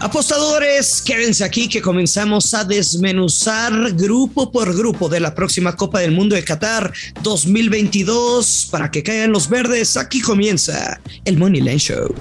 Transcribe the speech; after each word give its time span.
Apostadores, 0.00 1.02
quédense 1.02 1.42
aquí 1.42 1.68
que 1.68 1.82
comenzamos 1.82 2.54
a 2.54 2.62
desmenuzar 2.62 3.72
grupo 3.94 4.52
por 4.52 4.76
grupo 4.76 5.08
de 5.08 5.18
la 5.18 5.34
próxima 5.34 5.74
Copa 5.74 5.98
del 5.98 6.12
Mundo 6.12 6.36
de 6.36 6.44
Qatar 6.44 6.92
2022 7.22 8.68
para 8.70 8.92
que 8.92 9.02
caigan 9.02 9.32
los 9.32 9.48
verdes. 9.48 9.96
Aquí 9.96 10.20
comienza 10.20 11.00
el 11.24 11.36
Money 11.36 11.62
Line 11.62 11.78
Show. 11.78 12.14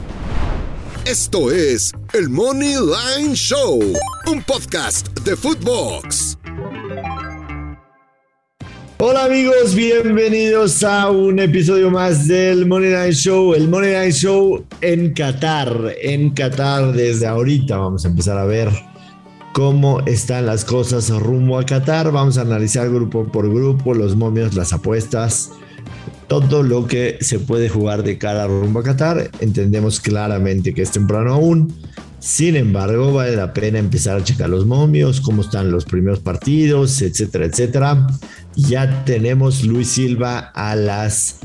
Esto 1.05 1.51
es 1.51 1.93
el 2.13 2.29
Money 2.29 2.77
Line 2.77 3.35
Show, 3.35 3.79
un 4.25 4.43
podcast 4.43 5.09
de 5.19 5.37
Footbox. 5.37 6.35
Hola 8.99 9.25
amigos, 9.25 9.75
bienvenidos 9.75 10.83
a 10.83 11.11
un 11.11 11.37
episodio 11.37 11.91
más 11.91 12.27
del 12.27 12.65
Money 12.65 12.89
Night 12.89 13.13
Show, 13.13 13.53
el 13.53 13.67
Money 13.67 13.91
Night 13.91 14.13
Show 14.13 14.65
en 14.81 15.13
Qatar, 15.13 15.93
en 16.01 16.31
Qatar 16.31 16.93
desde 16.93 17.27
ahorita. 17.27 17.77
Vamos 17.77 18.05
a 18.05 18.07
empezar 18.07 18.39
a 18.39 18.45
ver 18.45 18.69
cómo 19.53 19.99
están 20.07 20.47
las 20.47 20.65
cosas 20.65 21.11
rumbo 21.11 21.59
a 21.59 21.63
Qatar, 21.63 22.11
vamos 22.11 22.39
a 22.39 22.41
analizar 22.41 22.89
grupo 22.89 23.31
por 23.31 23.47
grupo, 23.53 23.93
los 23.93 24.15
momios, 24.15 24.55
las 24.55 24.73
apuestas, 24.73 25.51
todo 26.27 26.63
lo 26.63 26.87
que 26.87 27.19
se 27.21 27.37
puede 27.37 27.69
jugar 27.69 28.01
de 28.01 28.17
cara 28.17 28.47
rumbo 28.47 28.79
a 28.79 28.83
Qatar, 28.83 29.29
entendemos 29.41 29.99
claramente 29.99 30.73
que 30.73 30.81
es 30.81 30.89
temprano 30.89 31.35
aún, 31.35 31.71
sin 32.19 32.55
embargo, 32.55 33.13
vale 33.13 33.35
la 33.35 33.53
pena 33.53 33.77
empezar 33.79 34.17
a 34.17 34.23
checar 34.23 34.49
los 34.49 34.65
momios, 34.65 35.21
cómo 35.21 35.41
están 35.41 35.71
los 35.71 35.85
primeros 35.85 36.19
partidos, 36.19 37.01
etcétera, 37.01 37.45
etcétera. 37.45 38.07
Ya 38.55 39.03
tenemos 39.05 39.63
Luis 39.63 39.89
Silva 39.89 40.51
a 40.55 40.75
las 40.75 41.39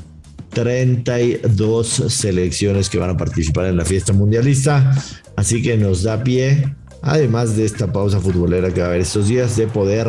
32 0.51 1.87
selecciones 2.09 2.89
que 2.89 2.99
van 2.99 3.11
a 3.11 3.17
participar 3.17 3.67
en 3.67 3.77
la 3.77 3.85
fiesta 3.85 4.13
mundialista. 4.13 4.95
Así 5.37 5.63
que 5.63 5.77
nos 5.77 6.03
da 6.03 6.23
pie, 6.25 6.75
además 7.03 7.57
de 7.57 7.65
esta 7.65 7.93
pausa 7.93 8.21
futbolera 8.21 8.73
que 8.73 8.81
va 8.81 8.87
a 8.87 8.89
haber 8.91 9.03
estos 9.03 9.29
días, 9.29 9.57
de 9.57 9.67
poder 9.67 10.09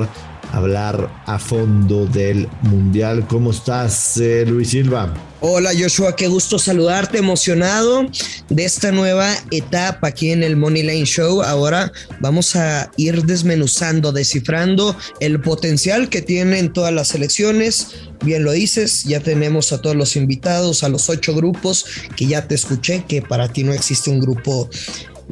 hablar 0.54 1.10
a 1.26 1.40
fondo 1.40 2.06
del 2.06 2.48
Mundial. 2.62 3.28
¿Cómo 3.28 3.52
estás, 3.52 4.18
eh, 4.18 4.46
Luis 4.48 4.70
Silva? 4.70 5.12
Hola 5.42 5.72
Joshua, 5.78 6.16
qué 6.16 6.28
gusto 6.28 6.58
saludarte, 6.58 7.18
emocionado 7.18 8.06
de 8.50 8.64
esta 8.64 8.94
nueva 8.94 9.30
etapa 9.52 10.08
aquí 10.08 10.32
en 10.32 10.42
el 10.42 10.56
Money 10.56 10.84
Lane 10.84 11.06
Show. 11.06 11.42
Ahora 11.42 11.92
vamos 12.22 12.56
a 12.56 12.90
ir 12.96 13.24
desmenuzando, 13.24 14.14
descifrando 14.14 14.96
el 15.20 15.42
potencial 15.42 16.08
que 16.08 16.22
tienen 16.22 16.72
todas 16.72 16.94
las 16.94 17.10
selecciones. 17.10 17.88
Bien 18.24 18.46
lo 18.46 18.54
dices, 18.54 19.04
ya 19.04 19.20
tenemos 19.20 19.74
a 19.74 19.82
todos 19.82 19.98
los 19.98 20.16
invitados, 20.16 20.84
a 20.84 20.90
los 20.90 21.10
ocho 21.10 21.36
grupos, 21.36 21.86
que 22.16 22.28
ya 22.28 22.48
te 22.48 22.56
escuché 22.56 23.04
que 23.06 23.22
para 23.22 23.52
ti 23.52 23.66
no 23.66 23.74
existe 23.74 24.12
un 24.12 24.20
grupo 24.20 24.70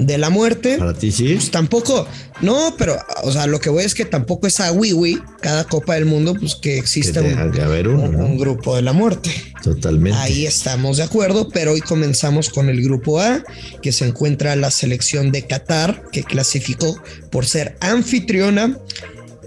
de 0.06 0.18
la 0.18 0.30
muerte. 0.30 0.78
Para 0.78 0.94
ti 0.94 1.12
sí. 1.12 1.34
Pues 1.36 1.52
tampoco, 1.52 2.08
no, 2.42 2.76
pero, 2.78 2.98
o 3.24 3.32
sea, 3.32 3.48
lo 3.48 3.60
que 3.60 3.70
voy 3.70 3.84
es 3.84 3.94
que 3.94 4.06
tampoco 4.06 4.48
es 4.48 4.60
a 4.60 4.72
Wii 4.72 5.20
cada 5.42 5.64
Copa 5.66 5.96
del 5.96 6.06
Mundo, 6.06 6.36
pues 6.36 6.56
que 6.56 6.78
existe 6.78 7.20
un, 7.20 8.38
grupo 8.38 8.76
de 8.76 8.82
la 8.82 8.94
muerte. 8.94 9.30
Totalmente. 9.64 10.18
Ahí 10.20 10.46
estamos 10.46 10.98
de 10.98 11.04
acuerdo, 11.04 11.50
pero 11.50 11.74
hoy 11.74 11.82
comenzamos 11.82 12.50
con 12.50 12.70
el 12.70 12.82
grupo 12.82 13.20
A, 13.20 13.44
que 13.82 13.92
se 13.92 14.08
encuentra 14.08 14.56
la 14.56 14.72
selección 14.72 15.32
de 15.32 15.46
Qatar, 15.46 16.04
que 16.12 16.24
clasificó 16.24 17.02
por 17.32 17.46
ser 17.46 17.78
anfitriona, 17.80 18.78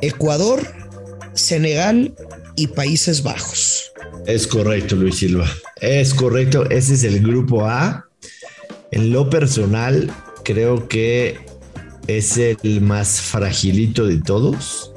Ecuador, 0.00 0.66
Senegal 1.34 2.14
y 2.56 2.68
Países 2.68 3.22
Bajos. 3.22 3.92
Es 4.27 4.46
correcto, 4.46 4.96
Luis 4.96 5.16
Silva. 5.16 5.50
Es 5.80 6.14
correcto. 6.14 6.68
Ese 6.70 6.94
es 6.94 7.05
el 7.05 7.20
grupo 7.20 7.66
A. 7.66 8.08
En 8.91 9.12
lo 9.12 9.28
personal, 9.28 10.11
creo 10.44 10.88
que 10.88 11.38
es 12.06 12.36
el 12.36 12.80
más 12.80 13.20
fragilito 13.20 14.06
de 14.06 14.18
todos. 14.20 14.92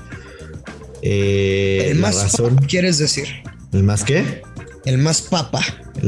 Eh, 1.02 1.88
el 1.92 2.00
más 2.00 2.22
razón, 2.22 2.58
quieres 2.58 2.98
decir. 2.98 3.28
¿El 3.72 3.84
más 3.84 4.04
qué? 4.04 4.42
El 4.86 4.98
más 5.00 5.22
papa 5.22 5.62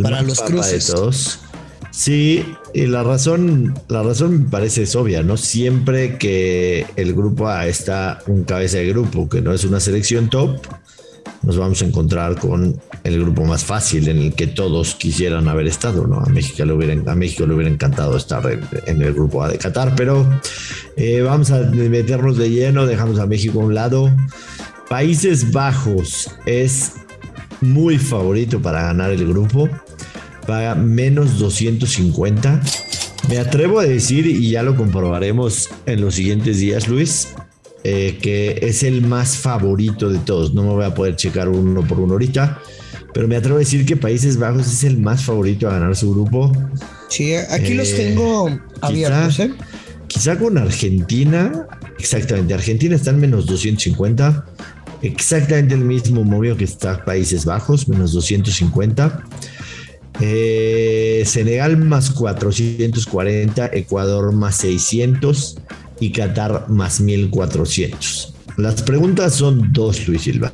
para 0.04 0.22
los 0.22 0.42
cruces. 0.42 0.88
De 0.88 0.94
todos. 0.94 1.40
Sí, 1.92 2.46
y 2.74 2.86
la 2.86 3.04
razón, 3.04 3.74
la 3.88 4.04
razón 4.04 4.44
me 4.44 4.50
parece 4.50 4.84
es 4.84 4.96
obvia, 4.96 5.24
¿no? 5.24 5.38
Siempre 5.38 6.18
que 6.18 6.86
el 6.96 7.14
grupo 7.14 7.48
A 7.48 7.68
está 7.68 8.20
un 8.28 8.44
cabeza 8.44 8.78
de 8.78 8.88
grupo, 8.88 9.28
que 9.28 9.42
no 9.42 9.54
es 9.54 9.64
una 9.64 9.80
selección 9.80 10.30
top, 10.30 10.60
nos 11.50 11.58
vamos 11.58 11.82
a 11.82 11.86
encontrar 11.86 12.36
con 12.36 12.80
el 13.04 13.20
grupo 13.20 13.44
más 13.44 13.66
fácil 13.66 14.08
en 14.08 14.20
el 14.20 14.34
que 14.36 14.46
todos 14.46 14.94
quisieran 14.94 15.48
haber 15.48 15.66
estado, 15.66 16.06
¿no? 16.06 16.20
A 16.20 16.28
México 16.28 16.64
le 16.64 16.74
hubiera, 16.74 17.12
a 17.12 17.16
México 17.16 17.48
le 17.48 17.56
hubiera 17.56 17.72
encantado 17.72 18.16
estar 18.16 18.44
en, 18.86 19.02
el 19.02 19.14
grupo 19.16 19.42
A 19.42 19.50
de 19.50 19.58
Qatar, 19.58 19.96
pero 19.96 20.30
eh, 20.96 21.24
vamos 21.24 21.50
a 21.50 21.62
meternos 21.62 22.38
de 22.38 22.52
lleno, 22.52 22.86
dejamos 22.86 23.18
a 23.18 23.26
México 23.26 23.62
a 23.62 23.66
un 23.66 23.74
lado. 23.74 24.16
Países 24.90 25.52
Bajos 25.52 26.30
es 26.46 26.92
muy 27.62 27.98
favorito 27.98 28.62
para 28.62 28.84
ganar 28.84 29.10
el 29.10 29.28
grupo, 29.28 29.68
paga 30.46 30.76
menos 30.76 31.40
250. 31.40 32.62
Me 33.28 33.40
atrevo 33.40 33.80
a 33.80 33.86
decir, 33.86 34.28
y 34.28 34.52
ya 34.52 34.62
lo 34.62 34.76
comprobaremos 34.76 35.68
en 35.88 36.02
los 36.02 36.14
siguientes 36.14 36.60
días, 36.60 36.88
Luis, 36.88 37.30
eh, 37.86 38.18
que 38.22 38.60
es 38.62 38.84
el 38.84 39.02
más 39.02 39.38
favorito 39.38 40.10
de 40.10 40.20
todos. 40.20 40.54
No 40.54 40.64
me 40.64 40.70
voy 40.70 40.86
a 40.86 40.94
poder 40.94 41.16
checar 41.16 41.48
uno 41.48 41.82
por 41.88 42.00
uno 42.00 42.14
ahorita, 42.14 42.62
pero 43.14 43.28
me 43.28 43.38
atrevo 43.38 43.56
a 43.56 43.60
decir 43.60 43.86
que 43.86 43.96
Países 43.96 44.38
Bajos 44.38 44.68
es 44.68 44.84
el 44.84 44.98
más 44.98 45.24
favorito 45.24 45.68
a 45.68 45.72
ganar 45.72 45.96
su 45.96 46.12
grupo. 46.12 46.52
Sí, 47.08 47.34
aquí 47.36 47.74
los 47.74 47.90
eh, 47.92 47.96
tengo 47.96 48.50
abiertos. 48.82 49.38
Quizá, 49.38 49.44
¿eh? 49.46 49.54
quizá 50.08 50.38
con 50.38 50.58
Argentina, 50.58 51.68
exactamente, 51.98 52.54
Argentina 52.54 52.96
está 52.96 53.12
en 53.12 53.20
menos 53.22 53.46
250. 53.46 54.46
Exactamente 55.02 55.76
el 55.76 55.86
mismo 55.86 56.26
movimiento 56.26 56.58
que 56.58 56.66
está 56.66 57.06
Países 57.06 57.46
Bajos, 57.46 57.88
menos 57.88 58.12
250. 58.12 59.24
Senegal 61.24 61.78
más 61.78 62.12
440, 62.12 63.70
Ecuador 63.72 64.34
más 64.34 64.58
600, 64.58 65.56
y 66.00 66.12
Qatar 66.12 66.70
más 66.70 67.02
1400. 67.02 68.34
Las 68.58 68.82
preguntas 68.84 69.36
son 69.36 69.72
dos, 69.72 70.08
Luis 70.08 70.24
Silva. 70.24 70.54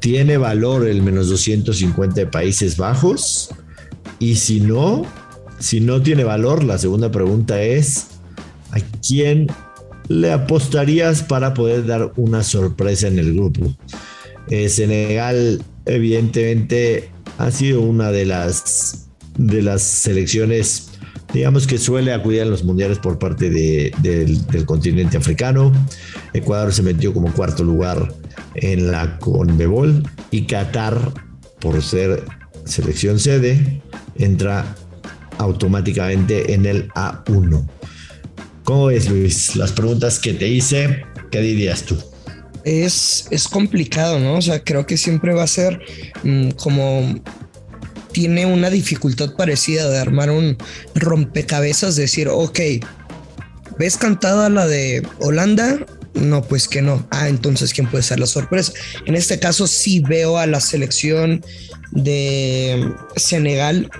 ¿Tiene 0.00 0.36
valor 0.36 0.86
el 0.86 1.02
menos 1.02 1.28
250 1.28 2.14
de 2.14 2.26
Países 2.26 2.76
Bajos? 2.76 3.50
Y 4.18 4.36
si 4.36 4.60
no, 4.60 5.04
si 5.58 5.80
no 5.80 6.02
tiene 6.02 6.24
valor, 6.24 6.62
la 6.62 6.78
segunda 6.78 7.10
pregunta 7.10 7.62
es, 7.62 8.08
¿a 8.70 8.80
quién 9.06 9.48
le 10.08 10.32
apostarías 10.32 11.22
para 11.22 11.54
poder 11.54 11.86
dar 11.86 12.12
una 12.16 12.42
sorpresa 12.42 13.08
en 13.08 13.18
el 13.18 13.34
grupo? 13.34 13.74
Eh, 14.50 14.68
Senegal, 14.68 15.62
evidentemente, 15.86 17.10
ha 17.38 17.50
sido 17.50 17.80
una 17.80 18.12
de 18.12 18.26
las, 18.26 19.08
de 19.38 19.62
las 19.62 19.82
selecciones 19.82 20.90
digamos 21.34 21.66
que 21.66 21.78
suele 21.78 22.12
acudir 22.12 22.42
a 22.42 22.44
los 22.44 22.62
mundiales 22.62 23.00
por 23.00 23.18
parte 23.18 23.50
del, 23.50 24.64
continente 24.66 25.16
africano. 25.16 25.72
Ecuador 26.32 26.72
se 26.72 26.82
metió 26.82 27.12
como 27.12 27.32
cuarto 27.32 27.64
lugar 27.64 28.14
en 28.54 28.90
la 28.90 29.18
Conmebol 29.18 30.08
y 30.30 30.46
Qatar, 30.46 31.12
por 31.58 31.82
ser 31.82 32.24
selección 32.64 33.18
sede, 33.18 33.82
entra 34.16 34.76
automáticamente 35.38 36.54
en 36.54 36.66
el 36.66 36.88
A1. 36.90 37.66
¿Cómo 38.62 38.90
es, 38.90 39.10
Luis? 39.10 39.56
Las 39.56 39.72
preguntas 39.72 40.20
que 40.20 40.34
te 40.34 40.46
hice, 40.46 41.04
¿qué 41.32 41.40
dirías 41.40 41.82
tú? 41.82 41.96
Es, 42.62 43.26
es 43.30 43.48
complicado, 43.48 44.20
¿no? 44.20 44.36
O 44.36 44.42
sea, 44.42 44.62
creo 44.62 44.86
que 44.86 44.96
siempre 44.96 45.34
va 45.34 45.42
a 45.42 45.48
ser 45.48 45.80
mm, 46.22 46.50
como 46.50 47.20
tiene 48.14 48.46
una 48.46 48.70
dificultad 48.70 49.34
parecida 49.34 49.90
de 49.90 49.98
armar 49.98 50.30
un 50.30 50.56
rompecabezas, 50.94 51.96
decir, 51.96 52.28
ok, 52.28 52.60
¿ves 53.78 53.98
cantada 53.98 54.48
la 54.48 54.66
de 54.66 55.06
Holanda? 55.18 55.84
No, 56.14 56.42
pues 56.42 56.68
que 56.68 56.80
no. 56.80 57.06
Ah, 57.10 57.28
entonces, 57.28 57.74
¿quién 57.74 57.90
puede 57.90 58.04
ser 58.04 58.20
la 58.20 58.26
sorpresa? 58.26 58.72
En 59.04 59.16
este 59.16 59.40
caso, 59.40 59.66
sí 59.66 60.00
veo 60.00 60.38
a 60.38 60.46
la 60.46 60.60
selección 60.60 61.44
de 61.90 62.88
Senegal 63.16 63.90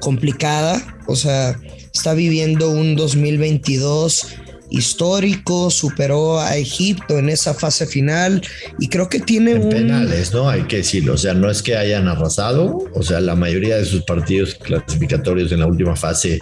complicada. 0.00 0.98
O 1.06 1.16
sea, 1.16 1.58
está 1.94 2.12
viviendo 2.12 2.70
un 2.70 2.94
2022 2.94 4.26
histórico, 4.70 5.70
superó 5.70 6.40
a 6.40 6.56
Egipto 6.56 7.18
en 7.18 7.28
esa 7.28 7.54
fase 7.54 7.86
final 7.86 8.42
y 8.78 8.88
creo 8.88 9.08
que 9.08 9.20
tiene 9.20 9.54
un... 9.54 9.68
penales, 9.68 10.32
¿no? 10.32 10.48
Hay 10.48 10.62
que 10.62 10.78
decirlo, 10.78 11.14
o 11.14 11.18
sea, 11.18 11.34
no 11.34 11.50
es 11.50 11.62
que 11.62 11.76
hayan 11.76 12.08
arrasado, 12.08 12.78
o 12.94 13.02
sea, 13.02 13.20
la 13.20 13.34
mayoría 13.34 13.76
de 13.76 13.84
sus 13.84 14.02
partidos 14.02 14.54
clasificatorios 14.54 15.52
en 15.52 15.60
la 15.60 15.66
última 15.66 15.96
fase 15.96 16.38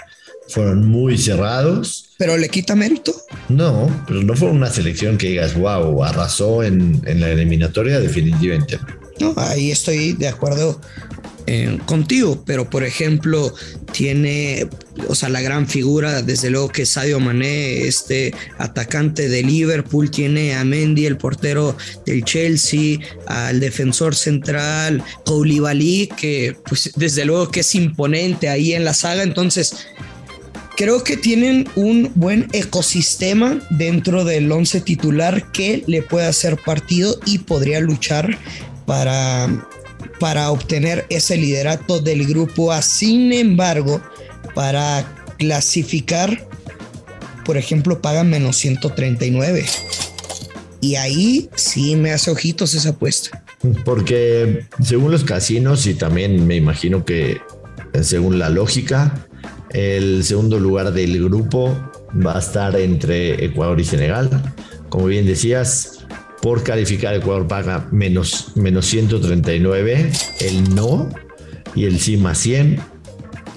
fueron 0.49 0.87
muy 0.87 1.19
cerrados. 1.19 2.11
¿Pero 2.17 2.37
le 2.37 2.49
quita 2.49 2.75
mérito? 2.75 3.15
No, 3.49 4.05
pero 4.07 4.23
no 4.23 4.35
fue 4.35 4.51
una 4.51 4.71
selección 4.71 5.19
que 5.19 5.29
digas, 5.29 5.55
wow, 5.55 6.03
arrasó 6.03 6.63
en, 6.63 7.03
en 7.07 7.21
la 7.21 7.31
eliminatoria 7.31 8.01
definitivamente. 8.01 8.79
No, 9.21 9.35
ahí 9.37 9.71
estoy 9.71 10.13
de 10.13 10.29
acuerdo 10.29 10.81
eh, 11.51 11.79
contigo, 11.87 12.43
pero 12.45 12.69
por 12.69 12.85
ejemplo, 12.85 13.55
tiene, 13.91 14.69
o 15.09 15.15
sea, 15.15 15.31
la 15.31 15.41
gran 15.41 15.67
figura, 15.67 16.21
desde 16.21 16.51
luego 16.51 16.69
que 16.69 16.85
Sadio 16.85 17.21
Mané, 17.21 17.87
este 17.87 18.35
atacante 18.59 19.31
de 19.31 19.43
Liverpool, 19.43 20.11
tiene 20.11 20.55
a 20.55 20.65
Mendy, 20.65 21.07
el 21.07 21.17
portero 21.17 21.75
del 22.05 22.23
Chelsea, 22.23 22.99
al 23.27 23.61
defensor 23.61 24.15
central, 24.15 25.03
Koulibaly, 25.25 26.11
que 26.19 26.55
pues 26.69 26.93
desde 26.97 27.25
luego 27.25 27.51
que 27.51 27.61
es 27.61 27.75
imponente 27.75 28.51
ahí 28.51 28.75
en 28.75 28.85
la 28.85 28.93
saga, 28.93 29.23
entonces 29.23 29.87
creo 30.77 31.03
que 31.03 31.17
tienen 31.17 31.67
un 31.77 32.13
buen 32.15 32.49
ecosistema 32.53 33.59
dentro 33.71 34.27
del 34.27 34.53
once 34.53 34.83
titular 34.83 35.51
que 35.51 35.83
le 35.87 36.03
puede 36.03 36.27
hacer 36.27 36.59
partido 36.63 37.19
y 37.25 37.39
podría 37.39 37.81
luchar 37.81 38.37
para 38.85 39.68
para 40.19 40.51
obtener 40.51 41.07
ese 41.11 41.37
liderato 41.37 42.01
del 42.01 42.27
grupo 42.27 42.73
A. 42.73 42.83
Sin 42.83 43.33
embargo, 43.33 44.01
para 44.55 45.17
clasificar, 45.39 46.49
por 47.45 47.57
ejemplo, 47.57 48.01
pagan 48.01 48.31
menos 48.31 48.57
139. 48.57 49.65
Y 50.81 50.95
ahí 50.97 51.49
sí 51.55 51.97
me 51.97 52.13
hace 52.13 52.31
ojitos 52.31 52.75
esa 52.75 52.91
apuesta. 52.91 53.45
Porque 53.85 54.67
según 54.83 55.11
los 55.11 55.25
casinos 55.25 55.87
y 55.87 55.95
también 55.95 56.47
me 56.47 56.57
imagino 56.57 57.05
que 57.05 57.41
según 58.03 58.39
la 58.39 58.49
lógica, 58.49 59.27
el 59.71 60.25
segundo 60.25 60.61
lugar 60.61 60.93
del 60.93 61.23
grupo 61.25 61.77
va 62.25 62.37
a 62.37 62.39
estar 62.39 62.77
entre 62.77 63.45
Ecuador 63.45 63.81
y 63.81 63.85
Senegal. 63.85 64.31
Como 64.89 65.07
bien 65.07 65.27
decías, 65.27 65.98
por 66.43 66.63
calificar 66.63 67.15
Ecuador 67.15 67.49
paga 67.49 67.89
menos, 67.91 68.53
menos 68.55 68.87
139, 68.87 70.11
el 70.41 70.75
no 70.75 71.09
y 71.75 71.85
el 71.85 71.99
sí 71.99 72.17
más 72.17 72.39
100. 72.39 72.81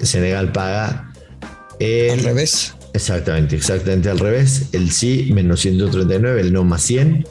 Senegal 0.02 0.52
paga 0.52 1.14
el, 1.80 2.12
al 2.12 2.24
revés. 2.24 2.74
Exactamente, 2.94 3.56
exactamente 3.56 4.10
al 4.10 4.20
revés. 4.20 4.70
El 4.72 4.92
sí 4.92 5.30
menos 5.34 5.62
139, 5.62 6.42
el 6.42 6.54
no 6.54 6.64
más 6.64 6.82
100. 6.84 7.26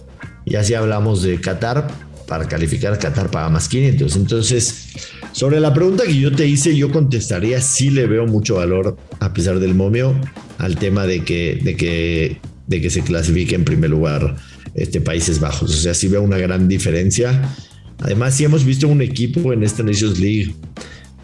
Y 0.44 0.56
así 0.56 0.74
hablamos 0.74 1.22
de 1.22 1.40
Qatar. 1.40 1.88
Para 2.26 2.46
calificar, 2.46 2.96
Qatar 2.98 3.28
paga 3.30 3.48
más 3.48 3.68
500. 3.68 4.16
Entonces, 4.16 4.88
sobre 5.32 5.58
la 5.58 5.74
pregunta 5.74 6.04
que 6.04 6.16
yo 6.16 6.30
te 6.30 6.46
hice, 6.46 6.76
yo 6.76 6.92
contestaría 6.92 7.60
sí 7.60 7.90
le 7.90 8.06
veo 8.06 8.26
mucho 8.26 8.56
valor, 8.56 8.96
a 9.18 9.32
pesar 9.32 9.58
del 9.58 9.74
momio, 9.74 10.14
al 10.58 10.76
tema 10.76 11.06
de 11.06 11.24
que, 11.24 11.58
de 11.60 11.76
que, 11.76 12.40
de 12.68 12.80
que 12.80 12.88
se 12.88 13.02
clasifique 13.02 13.56
en 13.56 13.64
primer 13.64 13.90
lugar 13.90 14.36
este, 14.74 15.00
Países 15.00 15.40
Bajos. 15.40 15.70
O 15.70 15.80
sea, 15.80 15.94
sí 15.94 16.08
veo 16.08 16.22
una 16.22 16.38
gran 16.38 16.68
diferencia. 16.68 17.54
Además, 17.98 18.34
sí 18.34 18.44
hemos 18.44 18.64
visto 18.64 18.88
un 18.88 19.02
equipo 19.02 19.52
en 19.52 19.62
esta 19.62 19.82
Nations 19.82 20.18
League 20.18 20.54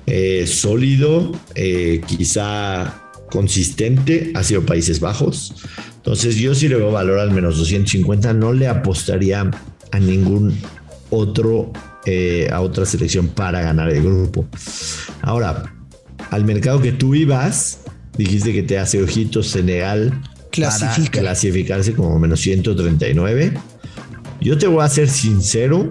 eh, 0.07 0.47
sólido, 0.47 1.33
eh, 1.55 2.01
quizá 2.07 3.03
consistente, 3.31 4.31
ha 4.35 4.43
sido 4.43 4.63
Países 4.65 5.01
Bajos. 5.01 5.55
Entonces, 5.97 6.37
yo 6.37 6.55
sí 6.55 6.69
le 6.69 6.77
veo 6.77 6.93
valor 6.93 7.19
al 7.19 7.33
menos 7.33 7.59
250. 7.59 8.33
No 8.35 8.53
le 8.53 8.69
apostaría 8.69 9.51
a 9.91 9.99
ningún 9.99 10.57
otro, 11.11 11.73
eh, 12.05 12.49
a 12.53 12.61
otra 12.61 12.87
selección 12.87 13.29
para 13.29 13.61
ganar 13.63 13.91
el 13.91 14.03
grupo. 14.03 14.47
Ahora, 15.23 15.75
al 16.31 16.45
mercado 16.45 16.81
que 16.81 16.93
tú 16.93 17.15
ibas, 17.15 17.81
dijiste 18.17 18.53
que 18.53 18.63
te 18.63 18.79
hace 18.79 19.03
ojitos 19.03 19.49
Senegal 19.49 20.21
Clasifica. 20.57 21.21
clasificarse 21.21 21.95
como 21.95 22.19
menos 22.19 22.41
139. 22.41 23.53
Yo 24.41 24.59
te 24.59 24.67
voy 24.67 24.85
a 24.85 24.89
ser 24.89 25.09
sincero, 25.09 25.89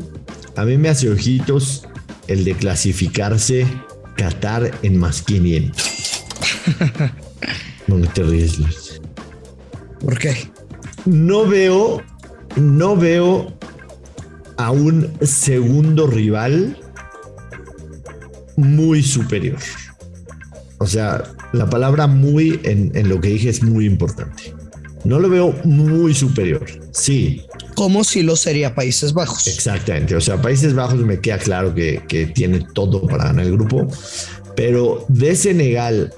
a 0.56 0.66
mí 0.66 0.78
me 0.78 0.90
hace 0.90 1.10
ojitos 1.10 1.88
el 2.28 2.44
de 2.44 2.54
clasificarse 2.54 3.68
Qatar 4.16 4.72
en 4.82 4.98
más 4.98 5.22
500. 5.22 6.24
no 7.88 7.98
te 8.10 8.24
ríes, 8.24 8.60
Luis. 8.60 9.02
¿Por 10.00 10.18
qué? 10.18 10.50
No 11.06 11.46
veo, 11.46 12.02
no 12.56 12.96
veo 12.96 13.54
a 14.58 14.72
un 14.72 15.12
segundo 15.22 16.08
rival 16.08 16.78
muy 18.56 19.04
superior. 19.04 19.60
O 20.78 20.88
sea, 20.88 21.24
la 21.52 21.70
palabra 21.70 22.08
muy 22.08 22.60
en, 22.64 22.92
en, 22.96 23.10
lo 23.10 23.20
que 23.20 23.30
dije 23.30 23.50
es 23.50 23.64
muy 23.64 23.86
importante. 23.86 24.55
No 25.06 25.20
lo 25.20 25.30
veo 25.30 25.54
muy 25.64 26.14
superior. 26.14 26.66
Sí. 26.92 27.44
Como 27.76 28.04
si 28.04 28.24
lo 28.24 28.36
sería 28.36 28.74
Países 28.74 29.14
Bajos. 29.14 29.48
Exactamente. 29.48 30.16
O 30.16 30.22
sea, 30.22 30.42
Países 30.42 30.74
Bajos 30.74 31.00
me 31.00 31.20
queda 31.20 31.38
claro 31.38 31.74
que, 31.74 32.02
que 32.08 32.28
tiene 32.28 32.66
todo 32.74 33.02
para 33.08 33.26
ganar 33.26 33.46
el 33.46 33.52
grupo. 33.54 33.88
Pero 34.56 35.06
de 35.10 35.36
Senegal 35.36 36.14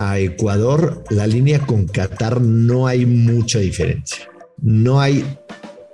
a 0.00 0.18
Ecuador, 0.18 1.04
la 1.10 1.26
línea 1.26 1.60
con 1.60 1.86
Qatar 1.86 2.40
no 2.40 2.86
hay 2.86 3.06
mucha 3.06 3.58
diferencia. 3.60 4.28
No 4.60 5.00
hay 5.00 5.24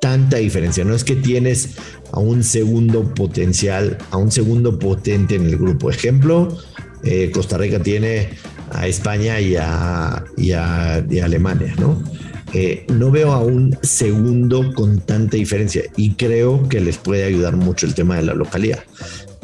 tanta 0.01 0.39
diferencia. 0.39 0.85
No 0.85 0.95
es 0.95 1.05
que 1.05 1.17
tienes 1.17 1.71
a 2.12 2.19
un 2.19 2.43
segundo 2.43 3.15
potencial, 3.15 3.99
a 4.11 4.17
un 4.17 4.33
segundo 4.33 4.79
potente 4.79 5.37
en 5.37 5.47
el 5.47 5.57
grupo. 5.57 5.91
Ejemplo, 5.91 6.57
eh, 7.05 7.31
Costa 7.33 7.57
Rica 7.59 7.79
tiene 7.81 8.31
a 8.70 8.87
España 8.87 9.40
y 9.40 9.56
a, 9.56 10.25
y 10.37 10.52
a, 10.52 10.96
Alemania, 11.22 11.75
¿no? 11.78 12.02
Eh, 12.52 12.84
no 12.88 13.11
veo 13.11 13.32
a 13.32 13.38
un 13.40 13.78
segundo 13.82 14.72
con 14.75 15.00
tanta 15.00 15.37
diferencia 15.37 15.82
y 15.96 16.14
creo 16.14 16.69
que 16.69 16.81
les 16.81 16.99
puede 16.99 17.25
ayudar 17.25 17.56
mucho 17.56 17.87
el 17.87 17.94
tema 17.94 18.17
de 18.17 18.22
la 18.22 18.34
localidad. 18.34 18.81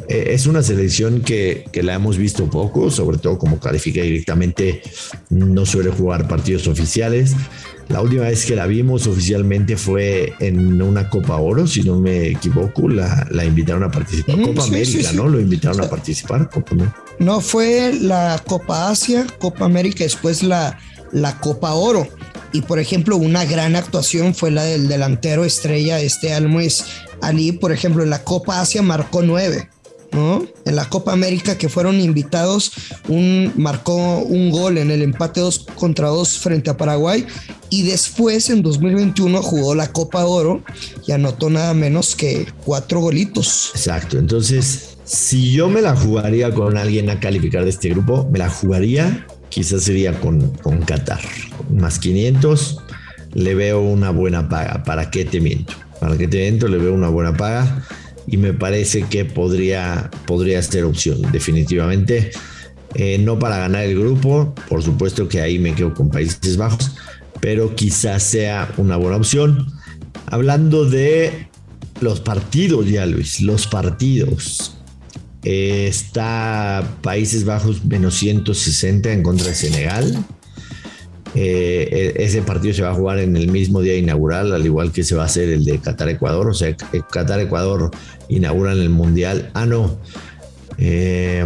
Eh, 0.09 0.33
es 0.33 0.47
una 0.47 0.63
selección 0.63 1.21
que, 1.21 1.65
que, 1.71 1.83
la 1.83 1.95
hemos 1.95 2.17
visto 2.17 2.49
poco, 2.49 2.89
sobre 2.89 3.17
todo 3.17 3.37
como 3.37 3.59
califica 3.59 4.01
directamente, 4.01 4.81
no 5.29 5.65
suele 5.65 5.91
jugar 5.91 6.27
partidos 6.27 6.67
oficiales. 6.67 7.35
La 7.89 8.01
última 8.01 8.23
vez 8.23 8.45
que 8.45 8.55
la 8.55 8.67
vimos 8.67 9.07
oficialmente 9.07 9.77
fue 9.77 10.33
en 10.39 10.81
una 10.81 11.09
Copa 11.09 11.37
Oro, 11.37 11.67
si 11.67 11.83
no 11.83 11.99
me 11.99 12.27
equivoco, 12.27 12.89
la, 12.89 13.27
la 13.31 13.45
invitaron 13.45 13.83
a 13.83 13.91
participar. 13.91 14.41
Copa 14.41 14.63
América, 14.63 15.11
¿no? 15.13 15.27
Lo 15.27 15.39
invitaron 15.39 15.81
a 15.81 15.89
participar. 15.89 16.49
Copa 16.49 16.75
no, 17.19 17.41
fue 17.41 17.93
la 17.93 18.41
Copa 18.45 18.89
Asia, 18.89 19.25
Copa 19.39 19.65
América, 19.65 20.03
después 20.03 20.43
la, 20.43 20.77
la 21.11 21.39
Copa 21.39 21.73
Oro. 21.73 22.07
Y 22.51 22.61
por 22.61 22.79
ejemplo, 22.79 23.17
una 23.17 23.45
gran 23.45 23.75
actuación 23.75 24.35
fue 24.35 24.51
la 24.51 24.63
del 24.63 24.87
delantero 24.87 25.45
estrella, 25.45 25.99
este 25.99 26.33
Almuiz 26.33 26.85
Ali, 27.21 27.51
por 27.51 27.71
ejemplo, 27.71 28.03
en 28.03 28.09
la 28.09 28.23
Copa 28.23 28.61
Asia 28.61 28.81
marcó 28.81 29.21
nueve. 29.21 29.69
En 30.11 30.75
la 30.75 30.85
Copa 30.89 31.13
América 31.13 31.57
que 31.57 31.69
fueron 31.69 31.99
invitados, 31.99 32.71
un, 33.07 33.53
marcó 33.55 34.19
un 34.19 34.49
gol 34.51 34.77
en 34.77 34.91
el 34.91 35.01
empate 35.01 35.39
2 35.39 35.67
contra 35.75 36.07
2 36.07 36.39
frente 36.39 36.69
a 36.69 36.77
Paraguay 36.77 37.25
y 37.69 37.83
después 37.83 38.49
en 38.49 38.61
2021 38.61 39.41
jugó 39.41 39.75
la 39.75 39.91
Copa 39.91 40.25
Oro 40.25 40.63
y 41.05 41.11
anotó 41.11 41.49
nada 41.49 41.73
menos 41.73 42.15
que 42.15 42.47
cuatro 42.65 42.99
golitos. 42.99 43.71
Exacto, 43.75 44.17
entonces 44.17 44.97
si 45.03 45.51
yo 45.53 45.69
me 45.69 45.81
la 45.81 45.95
jugaría 45.95 46.53
con 46.53 46.77
alguien 46.77 47.09
a 47.09 47.19
calificar 47.19 47.63
de 47.63 47.69
este 47.69 47.89
grupo, 47.89 48.27
me 48.31 48.39
la 48.39 48.49
jugaría, 48.49 49.25
quizás 49.49 49.83
sería 49.83 50.19
con, 50.19 50.49
con 50.57 50.81
Qatar. 50.81 51.21
Más 51.69 51.99
500, 51.99 52.79
le 53.33 53.55
veo 53.55 53.81
una 53.81 54.09
buena 54.09 54.49
paga. 54.49 54.83
¿Para 54.83 55.09
qué 55.09 55.23
te 55.23 55.39
miento? 55.39 55.73
¿Para 55.99 56.17
qué 56.17 56.27
te 56.27 56.37
miento? 56.37 56.67
Le 56.67 56.77
veo 56.77 56.93
una 56.93 57.09
buena 57.09 57.35
paga 57.35 57.85
y 58.27 58.37
me 58.37 58.53
parece 58.53 59.03
que 59.03 59.25
podría, 59.25 60.11
podría 60.25 60.61
ser 60.61 60.83
opción, 60.83 61.21
definitivamente. 61.31 62.31
Eh, 62.93 63.17
no 63.19 63.39
para 63.39 63.57
ganar 63.57 63.83
el 63.83 63.97
grupo, 63.97 64.53
por 64.69 64.83
supuesto 64.83 65.27
que 65.27 65.41
ahí 65.41 65.59
me 65.59 65.73
quedo 65.73 65.93
con 65.93 66.09
Países 66.09 66.57
Bajos, 66.57 66.91
pero 67.39 67.75
quizás 67.75 68.23
sea 68.23 68.73
una 68.77 68.97
buena 68.97 69.17
opción. 69.17 69.67
Hablando 70.25 70.85
de 70.85 71.47
los 72.01 72.19
partidos 72.19 72.89
ya, 72.89 73.05
Luis, 73.05 73.41
los 73.41 73.67
partidos. 73.67 74.73
Eh, 75.43 75.87
está 75.87 76.97
Países 77.01 77.45
Bajos 77.45 77.85
menos 77.85 78.15
160 78.15 79.11
en 79.11 79.23
contra 79.23 79.47
de 79.47 79.55
Senegal. 79.55 80.25
Eh, 81.39 82.13
e-, 82.17 82.23
ese 82.23 82.41
partido 82.41 82.73
se 82.73 82.81
va 82.81 82.89
a 82.89 82.93
jugar 82.95 83.19
en 83.19 83.35
el 83.35 83.47
mismo 83.49 83.81
día 83.81 83.95
inaugural, 83.95 84.53
al 84.53 84.65
igual 84.65 84.91
que 84.91 85.03
se 85.03 85.15
va 85.15 85.23
a 85.23 85.25
hacer 85.27 85.49
el 85.49 85.63
de 85.65 85.79
Qatar-Ecuador. 85.79 86.49
O 86.49 86.53
sea, 86.53 86.75
Qatar-Ecuador 86.75 87.91
inauguran 88.27 88.79
el 88.79 88.89
Mundial. 88.89 89.51
Ah, 89.53 89.65
no. 89.65 89.99
Eh, 90.79 91.45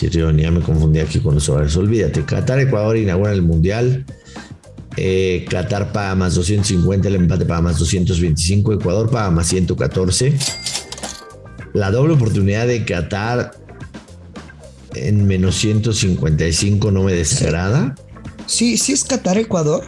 ya 0.00 0.50
me 0.50 0.60
confundí 0.60 1.00
aquí 1.00 1.20
con 1.20 1.34
los 1.34 1.48
horarios. 1.48 1.76
Olvídate. 1.76 2.24
Qatar-Ecuador 2.24 2.98
inaugura 2.98 3.32
el 3.32 3.42
Mundial. 3.42 4.04
Eh, 4.96 5.46
Qatar 5.48 5.92
paga 5.92 6.14
más 6.16 6.34
250, 6.34 7.08
el 7.08 7.14
empate 7.14 7.46
paga 7.46 7.62
más 7.62 7.78
225, 7.78 8.74
Ecuador 8.74 9.08
paga 9.08 9.30
más 9.30 9.46
114 9.46 10.34
la 11.72 11.90
doble 11.90 12.14
oportunidad 12.14 12.66
de 12.66 12.84
Qatar 12.84 13.52
en 14.94 15.26
menos 15.26 15.56
155 15.56 16.90
no 16.90 17.04
me 17.04 17.12
desagrada. 17.12 17.94
Sí, 18.46 18.76
sí 18.76 18.92
es 18.92 19.04
Qatar-Ecuador. 19.04 19.84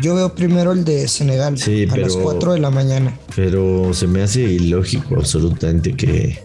Yo 0.00 0.14
veo 0.14 0.34
primero 0.34 0.72
el 0.72 0.84
de 0.84 1.08
Senegal 1.08 1.56
a 1.90 1.96
las 1.96 2.14
4 2.14 2.52
de 2.52 2.60
la 2.60 2.70
mañana. 2.70 3.18
Pero 3.34 3.92
se 3.92 4.06
me 4.06 4.22
hace 4.22 4.42
ilógico 4.42 5.16
absolutamente 5.16 5.94
que, 5.94 6.38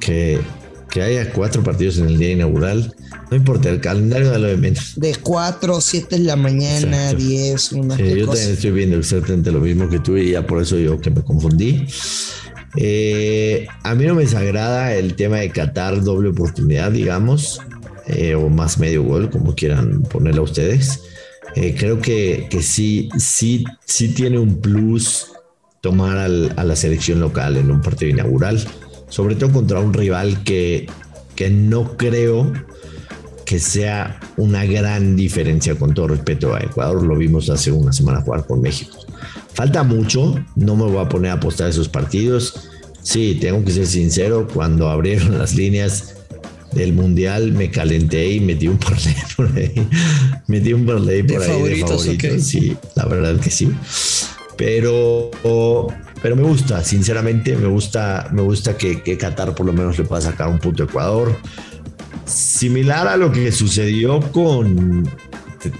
que, 0.00 0.40
que 0.90 1.02
haya 1.02 1.32
cuatro 1.32 1.62
partidos 1.62 1.98
en 1.98 2.08
el 2.08 2.18
día 2.18 2.32
inaugural. 2.32 2.94
No 3.30 3.36
importa, 3.36 3.68
el 3.68 3.80
calendario 3.80 4.30
da 4.30 4.38
lo 4.38 4.48
de 4.48 4.56
menos. 4.56 4.94
De 4.96 5.14
4, 5.14 5.80
7 5.80 6.16
de 6.16 6.24
la 6.24 6.34
mañana, 6.34 7.12
10, 7.12 7.72
una 7.72 7.96
sí, 7.96 8.02
Yo 8.16 8.26
también 8.26 8.50
estoy 8.50 8.70
viendo 8.70 8.96
exactamente 8.96 9.52
lo 9.52 9.60
mismo 9.60 9.88
que 9.88 9.98
tú 9.98 10.16
y 10.16 10.32
ya 10.32 10.46
por 10.46 10.62
eso 10.62 10.78
yo 10.78 10.98
que 11.00 11.10
me 11.10 11.22
confundí. 11.22 11.86
Eh, 12.76 13.66
a 13.82 13.94
mí 13.94 14.06
no 14.06 14.14
me 14.14 14.22
desagrada 14.22 14.94
el 14.94 15.14
tema 15.14 15.38
de 15.38 15.50
Qatar 15.50 16.02
doble 16.02 16.30
oportunidad, 16.30 16.92
digamos, 16.92 17.60
eh, 18.06 18.34
o 18.34 18.48
más 18.48 18.78
medio 18.78 19.02
gol, 19.02 19.30
como 19.30 19.54
quieran 19.54 20.02
ponerlo 20.02 20.42
ustedes. 20.42 21.02
Eh, 21.54 21.74
creo 21.78 22.00
que, 22.00 22.46
que, 22.50 22.62
sí, 22.62 23.08
sí, 23.16 23.64
sí 23.84 24.08
tiene 24.08 24.38
un 24.38 24.60
plus 24.60 25.32
tomar 25.80 26.18
al, 26.18 26.52
a 26.56 26.64
la 26.64 26.76
selección 26.76 27.20
local 27.20 27.56
en 27.56 27.70
un 27.70 27.80
partido 27.80 28.10
inaugural, 28.10 28.62
sobre 29.08 29.34
todo 29.34 29.52
contra 29.52 29.80
un 29.80 29.94
rival 29.94 30.42
que, 30.44 30.86
que 31.34 31.50
no 31.50 31.96
creo 31.96 32.52
que 33.44 33.58
sea 33.58 34.20
una 34.36 34.66
gran 34.66 35.16
diferencia 35.16 35.74
con 35.74 35.94
todo 35.94 36.08
respeto 36.08 36.54
a 36.54 36.60
Ecuador. 36.60 37.02
Lo 37.02 37.16
vimos 37.16 37.48
hace 37.48 37.72
una 37.72 37.92
semana 37.92 38.20
jugar 38.20 38.46
con 38.46 38.60
México. 38.60 39.07
Falta 39.58 39.82
mucho, 39.82 40.36
no 40.54 40.76
me 40.76 40.84
voy 40.84 41.04
a 41.04 41.08
poner 41.08 41.32
a 41.32 41.34
apostar 41.34 41.68
esos 41.68 41.88
partidos. 41.88 42.68
Sí, 43.02 43.36
tengo 43.40 43.64
que 43.64 43.72
ser 43.72 43.88
sincero, 43.88 44.46
cuando 44.46 44.88
abrieron 44.88 45.36
las 45.36 45.56
líneas 45.56 46.14
del 46.70 46.92
mundial 46.92 47.50
me 47.50 47.68
calenté 47.68 48.34
y 48.34 48.38
metí 48.38 48.68
un 48.68 48.78
parlay 48.78 49.16
por 49.36 49.50
ahí. 49.56 49.74
metí 50.46 50.72
un 50.72 50.86
parlay 50.86 51.24
por 51.24 51.42
ahí 51.42 51.48
de 51.48 51.84
favoritos. 51.84 52.46
Sí, 52.46 52.76
la 52.94 53.06
verdad 53.06 53.40
que 53.40 53.50
sí. 53.50 53.68
Pero, 54.56 55.28
pero 56.22 56.36
me 56.36 56.44
gusta, 56.44 56.84
sinceramente, 56.84 57.56
me 57.56 57.66
gusta, 57.66 58.28
me 58.32 58.42
gusta 58.42 58.76
que, 58.76 59.02
que 59.02 59.18
Qatar 59.18 59.56
por 59.56 59.66
lo 59.66 59.72
menos 59.72 59.98
le 59.98 60.04
pueda 60.04 60.22
sacar 60.22 60.50
un 60.50 60.60
punto 60.60 60.84
a 60.84 60.86
Ecuador 60.86 61.36
Similar 62.28 63.08
a 63.08 63.16
lo 63.16 63.32
que 63.32 63.50
sucedió 63.50 64.20
con, 64.32 65.08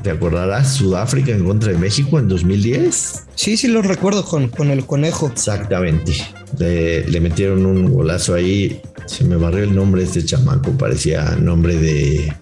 ¿te, 0.03 0.11
acordarás? 0.11 0.75
Sudáfrica 0.75 1.33
en 1.33 1.45
contra 1.45 1.73
de 1.73 1.79
México 1.79 2.19
en 2.19 2.29
2010. 2.29 3.25
Sí, 3.35 3.57
sí, 3.57 3.69
lo 3.69 3.83
recuerdo 3.83 4.25
con, 4.25 4.49
con 4.49 4.71
el 4.71 4.87
conejo. 4.87 5.29
Exactamente. 5.29 6.13
Le, 6.59 7.21
metieron 7.21 7.67
un 7.67 7.93
golazo 7.93 8.35
ahí. 8.35 8.81
Se 9.07 9.25
me 9.25 9.37
barrió 9.37 9.65
el 9.65 9.75
nombre 9.75 10.03
de 10.03 10.09
este 10.09 10.25
chamaco, 10.25 10.73
parecía 10.73 11.37
nombre 11.37 11.77
de, 11.77 12.33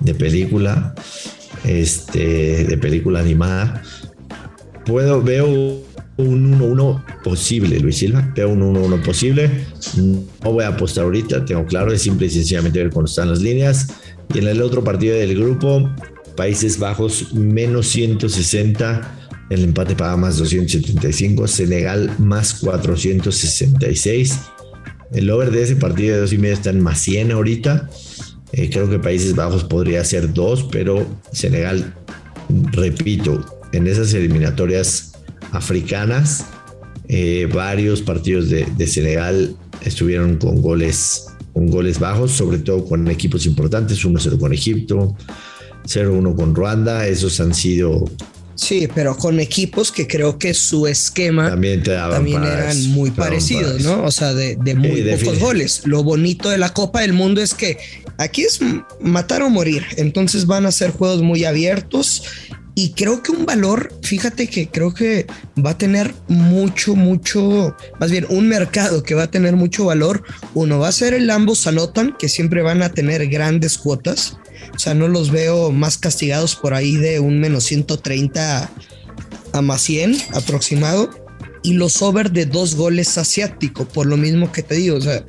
de 0.00 0.14
película, 0.14 0.94
este, 1.64 2.64
de 2.64 2.78
película 2.78 3.20
animada. 3.20 3.82
Puedo, 4.86 5.22
veo 5.22 5.84
un 6.18 6.58
1-1 6.58 7.22
posible, 7.22 7.78
Luis 7.78 7.98
Silva. 7.98 8.32
Veo 8.34 8.50
un 8.50 8.60
1-1 8.60 9.02
posible. 9.02 9.50
No 9.96 10.52
voy 10.52 10.64
a 10.64 10.68
apostar 10.68 11.04
ahorita, 11.04 11.44
tengo 11.44 11.64
claro, 11.64 11.92
es 11.92 12.02
simple 12.02 12.26
y 12.26 12.30
sencillamente 12.30 12.78
ver 12.78 12.90
cuándo 12.90 13.08
están 13.08 13.30
las 13.30 13.40
líneas. 13.40 13.88
Y 14.34 14.38
en 14.38 14.48
el 14.48 14.60
otro 14.60 14.84
partido 14.84 15.16
del 15.16 15.38
grupo, 15.38 15.90
Países 16.38 16.78
Bajos 16.78 17.34
menos 17.34 17.88
160, 17.88 19.18
el 19.50 19.64
empate 19.64 19.96
paga 19.96 20.16
más 20.16 20.38
275, 20.38 21.48
Senegal 21.48 22.14
más 22.18 22.54
466. 22.54 24.38
El 25.10 25.28
over 25.30 25.50
de 25.50 25.64
ese 25.64 25.74
partido 25.74 26.14
de 26.14 26.20
dos 26.20 26.32
y 26.32 26.38
media 26.38 26.54
está 26.54 26.70
en 26.70 26.80
más 26.80 27.00
100 27.00 27.32
ahorita. 27.32 27.90
Eh, 28.52 28.70
creo 28.70 28.88
que 28.88 29.00
Países 29.00 29.34
Bajos 29.34 29.64
podría 29.64 30.04
ser 30.04 30.32
2, 30.32 30.68
pero 30.70 31.04
Senegal, 31.32 31.92
repito, 32.70 33.44
en 33.72 33.88
esas 33.88 34.14
eliminatorias 34.14 35.14
africanas. 35.50 36.46
Eh, 37.08 37.48
varios 37.52 38.00
partidos 38.00 38.48
de, 38.48 38.86
Senegal 38.86 39.56
estuvieron 39.84 40.36
con 40.36 40.62
goles, 40.62 41.26
con 41.52 41.66
goles 41.66 41.98
bajos, 41.98 42.30
sobre 42.30 42.58
todo 42.58 42.84
con 42.84 43.08
equipos 43.08 43.44
importantes, 43.44 44.04
1-0 44.04 44.38
con 44.38 44.52
Egipto, 44.52 45.16
0-1 45.88 46.36
con 46.36 46.54
Ruanda, 46.54 47.06
esos 47.06 47.40
han 47.40 47.54
sido... 47.54 48.04
Sí, 48.54 48.88
pero 48.92 49.16
con 49.16 49.38
equipos 49.38 49.92
que 49.92 50.08
creo 50.08 50.36
que 50.36 50.52
su 50.52 50.88
esquema 50.88 51.48
también, 51.48 51.84
eran 51.88 52.88
muy 52.88 53.12
parecidos, 53.12 53.82
¿no? 53.82 54.02
O 54.02 54.10
sea, 54.10 54.34
de, 54.34 54.56
muy 54.74 55.00
pocos 55.02 55.38
goles. 55.38 55.82
Lo 55.84 56.02
bonito 56.02 56.50
de 56.50 56.58
la 56.58 56.74
Copa 56.74 57.02
del 57.02 57.12
Mundo 57.12 57.40
es 57.40 57.54
que 57.54 57.78
aquí 58.16 58.42
es 58.42 58.58
matar 59.00 59.42
o 59.42 59.48
morir, 59.48 59.84
entonces 59.96 60.46
van 60.46 60.66
a 60.66 60.72
ser 60.72 60.90
juegos 60.90 61.22
muy 61.22 61.44
abiertos 61.44 62.24
y 62.78 62.90
creo 62.90 63.24
que 63.24 63.32
un 63.32 63.44
valor, 63.44 63.92
fíjate 64.02 64.46
que 64.46 64.68
creo 64.68 64.94
que 64.94 65.26
va 65.64 65.70
a 65.70 65.78
tener 65.78 66.14
mucho, 66.28 66.94
mucho, 66.94 67.74
más 67.98 68.12
bien 68.12 68.24
un 68.28 68.46
mercado 68.46 69.02
que 69.02 69.16
va 69.16 69.24
a 69.24 69.30
tener 69.32 69.56
mucho 69.56 69.86
valor. 69.86 70.22
Uno 70.54 70.78
va 70.78 70.86
a 70.86 70.92
ser 70.92 71.12
el 71.12 71.28
ambos 71.28 71.66
anotan, 71.66 72.14
que 72.16 72.28
siempre 72.28 72.62
van 72.62 72.82
a 72.82 72.90
tener 72.90 73.26
grandes 73.26 73.78
cuotas. 73.78 74.36
O 74.74 74.78
sea, 74.78 74.94
no 74.94 75.08
los 75.08 75.30
veo 75.30 75.70
más 75.70 75.98
castigados 75.98 76.56
por 76.56 76.74
ahí 76.74 76.96
de 76.96 77.20
un 77.20 77.40
menos 77.40 77.64
130 77.64 78.70
a 79.52 79.62
más 79.62 79.82
100 79.82 80.16
aproximado. 80.34 81.10
Y 81.62 81.72
los 81.72 82.00
over 82.02 82.30
de 82.30 82.46
dos 82.46 82.76
goles 82.76 83.18
asiático, 83.18 83.84
por 83.86 84.06
lo 84.06 84.16
mismo 84.16 84.52
que 84.52 84.62
te 84.62 84.76
digo. 84.76 84.96
O 84.96 85.00
sea, 85.00 85.24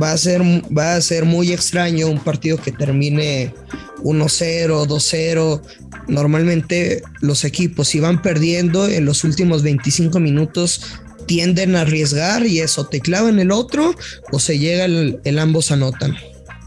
va 0.00 0.12
a 0.12 0.18
ser, 0.18 0.42
va 0.76 0.96
a 0.96 1.00
ser 1.00 1.24
muy 1.24 1.52
extraño 1.52 2.08
un 2.08 2.18
partido 2.18 2.56
que 2.58 2.72
termine 2.72 3.54
1-0, 4.02 4.86
2-0. 4.86 5.62
Normalmente 6.08 7.02
los 7.20 7.44
equipos 7.44 7.88
si 7.88 8.00
van 8.00 8.20
perdiendo 8.20 8.88
en 8.88 9.04
los 9.04 9.24
últimos 9.24 9.62
25 9.62 10.20
minutos 10.20 10.82
tienden 11.26 11.76
a 11.76 11.82
arriesgar 11.82 12.46
y 12.46 12.60
eso 12.60 12.86
te 12.86 13.00
clavan 13.00 13.38
el 13.38 13.50
otro 13.50 13.94
o 14.30 14.38
se 14.38 14.58
llega 14.58 14.84
el, 14.84 15.38
ambos 15.38 15.70
anotan. 15.70 16.16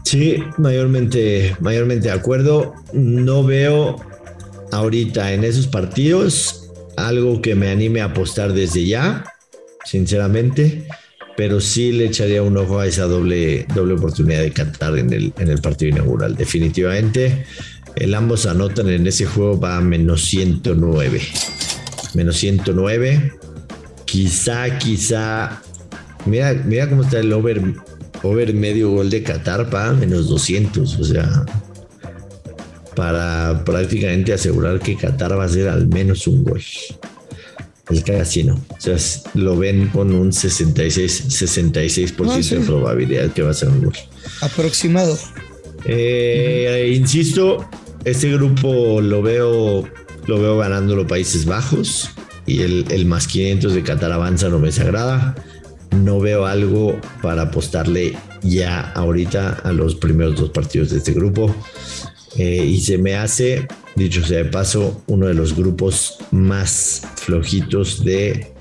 Sí, 0.08 0.42
mayormente, 0.56 1.54
mayormente 1.60 2.08
de 2.08 2.14
acuerdo. 2.14 2.72
No 2.94 3.44
veo 3.44 3.96
ahorita 4.72 5.34
en 5.34 5.44
esos 5.44 5.66
partidos 5.66 6.70
algo 6.96 7.42
que 7.42 7.54
me 7.54 7.68
anime 7.68 8.00
a 8.00 8.06
apostar 8.06 8.54
desde 8.54 8.86
ya, 8.86 9.22
sinceramente 9.84 10.86
pero 11.36 11.60
sí 11.60 11.92
le 11.92 12.06
echaría 12.06 12.42
un 12.42 12.56
ojo 12.56 12.80
a 12.80 12.86
esa 12.86 13.04
doble, 13.04 13.66
doble 13.74 13.94
oportunidad 13.94 14.40
de 14.40 14.50
Qatar 14.50 14.98
en 14.98 15.12
el, 15.12 15.32
en 15.38 15.48
el 15.48 15.60
partido 15.60 15.90
inaugural. 15.90 16.34
Definitivamente, 16.34 17.44
el 17.96 18.14
ambos 18.14 18.46
anotan 18.46 18.88
en 18.88 19.06
ese 19.06 19.26
juego 19.26 19.60
va 19.60 19.76
a 19.76 19.80
menos 19.82 20.24
109. 20.24 21.20
Menos 22.14 22.38
109. 22.38 23.34
Quizá, 24.06 24.78
quizá. 24.78 25.62
Mira, 26.24 26.54
mira 26.54 26.88
cómo 26.88 27.02
está 27.02 27.20
el 27.20 27.30
over, 27.32 27.62
over 28.22 28.52
medio 28.54 28.90
gol 28.90 29.10
de 29.10 29.22
Qatar 29.22 29.70
para 29.70 29.92
menos 29.92 30.28
200. 30.28 30.98
O 30.98 31.04
sea, 31.04 31.44
para 32.94 33.64
prácticamente 33.64 34.32
asegurar 34.32 34.80
que 34.80 34.96
Qatar 34.96 35.38
va 35.38 35.44
a 35.44 35.48
ser 35.48 35.68
al 35.68 35.86
menos 35.88 36.26
un 36.26 36.44
gol 36.44 36.62
el 37.90 38.04
casino. 38.04 38.60
O 38.70 38.80
sea, 38.80 38.96
lo 39.34 39.56
ven 39.56 39.88
con 39.88 40.14
un 40.14 40.32
66, 40.32 41.28
66% 41.28 42.28
ah, 42.28 42.58
de 42.58 42.66
probabilidad 42.66 43.32
que 43.32 43.42
va 43.42 43.50
a 43.50 43.54
ser 43.54 43.68
un 43.68 43.84
gol. 43.84 43.94
Aproximado. 44.40 45.18
Eh, 45.84 46.92
insisto, 46.94 47.68
este 48.04 48.32
grupo 48.32 49.00
lo 49.00 49.22
veo, 49.22 49.88
lo 50.26 50.40
veo 50.40 50.58
ganando 50.58 50.96
los 50.96 51.06
Países 51.06 51.44
Bajos 51.46 52.10
y 52.46 52.62
el, 52.62 52.86
el 52.90 53.06
más 53.06 53.26
500 53.26 53.74
de 53.74 53.82
Qatar 53.82 54.12
avanza 54.12 54.48
no 54.48 54.58
me 54.58 54.66
desagrada. 54.66 55.34
No 55.90 56.20
veo 56.20 56.46
algo 56.46 57.00
para 57.22 57.42
apostarle 57.42 58.16
ya 58.42 58.92
ahorita 58.92 59.60
a 59.64 59.72
los 59.72 59.94
primeros 59.94 60.36
dos 60.36 60.50
partidos 60.50 60.90
de 60.90 60.98
este 60.98 61.12
grupo. 61.12 61.54
Eh, 62.36 62.64
y 62.64 62.80
se 62.80 62.98
me 62.98 63.16
hace, 63.16 63.66
dicho 63.96 64.24
sea 64.24 64.38
de 64.38 64.44
paso, 64.44 65.02
uno 65.06 65.26
de 65.26 65.34
los 65.34 65.56
grupos 65.56 66.18
más 66.30 67.02
flojitos 67.16 68.04
de, 68.04 68.52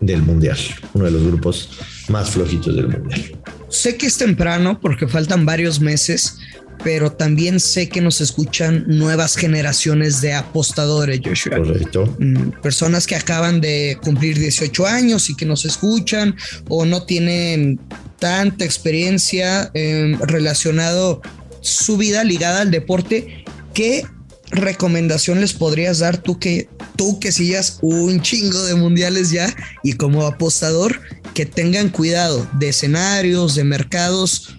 del 0.00 0.22
Mundial. 0.22 0.58
Uno 0.94 1.06
de 1.06 1.10
los 1.10 1.24
grupos 1.24 1.70
más 2.08 2.30
flojitos 2.30 2.76
del 2.76 2.88
Mundial. 2.88 3.36
Sé 3.68 3.96
que 3.96 4.06
es 4.06 4.16
temprano 4.16 4.80
porque 4.80 5.08
faltan 5.08 5.44
varios 5.44 5.80
meses, 5.80 6.38
pero 6.86 7.10
también 7.10 7.58
sé 7.58 7.88
que 7.88 8.00
nos 8.00 8.20
escuchan 8.20 8.84
nuevas 8.86 9.34
generaciones 9.34 10.20
de 10.20 10.34
apostadores, 10.34 11.20
Joshua. 11.20 11.56
Correcto. 11.56 12.16
Mm, 12.20 12.50
personas 12.62 13.08
que 13.08 13.16
acaban 13.16 13.60
de 13.60 13.98
cumplir 14.04 14.38
18 14.38 14.86
años 14.86 15.28
y 15.28 15.34
que 15.34 15.46
nos 15.46 15.64
escuchan 15.64 16.36
o 16.68 16.84
no 16.84 17.02
tienen 17.02 17.80
tanta 18.20 18.64
experiencia 18.64 19.68
eh, 19.74 20.16
relacionado 20.20 21.22
su 21.60 21.96
vida 21.96 22.22
ligada 22.22 22.60
al 22.60 22.70
deporte, 22.70 23.44
¿qué 23.74 24.06
recomendación 24.52 25.40
les 25.40 25.54
podrías 25.54 25.98
dar 25.98 26.18
tú 26.18 26.38
que 26.38 26.68
tú 26.94 27.18
que 27.18 27.32
sigas 27.32 27.80
un 27.82 28.22
chingo 28.22 28.62
de 28.62 28.76
mundiales 28.76 29.32
ya 29.32 29.52
y 29.82 29.94
como 29.94 30.24
apostador 30.24 31.00
que 31.34 31.46
tengan 31.46 31.88
cuidado 31.88 32.48
de 32.60 32.68
escenarios, 32.68 33.56
de 33.56 33.64
mercados? 33.64 34.56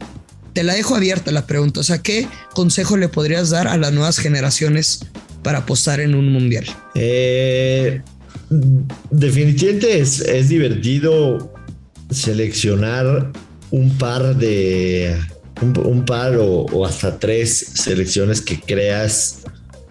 Te 0.57 0.63
la 0.63 0.73
dejo 0.73 0.95
abierta 0.95 1.31
la 1.31 1.45
pregunta, 1.45 1.81
o 1.81 1.83
sea, 1.83 1.99
¿qué 1.99 2.27
consejo 2.51 2.97
le 2.97 3.09
podrías 3.09 3.51
dar 3.51 3.67
a 3.67 3.77
las 3.77 3.93
nuevas 3.93 4.17
generaciones 4.17 5.01
para 5.43 5.59
apostar 5.59 5.99
en 5.99 6.15
un 6.15 6.33
mundial? 6.33 6.65
Eh, 6.95 8.01
definitivamente 9.11 9.99
es, 9.99 10.49
divertido 10.49 11.53
seleccionar 12.09 13.31
un 13.69 13.95
par 13.99 14.35
de 14.35 15.15
un, 15.61 16.03
par 16.05 16.35
o, 16.39 16.87
hasta 16.87 17.19
tres 17.19 17.73
selecciones 17.75 18.41
que 18.41 18.59
creas 18.59 19.43